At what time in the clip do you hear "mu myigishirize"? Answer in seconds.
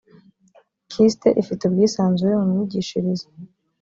2.39-3.27